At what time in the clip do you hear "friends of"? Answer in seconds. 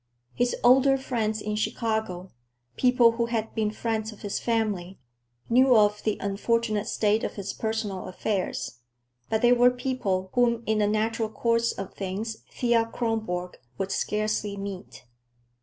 3.69-4.23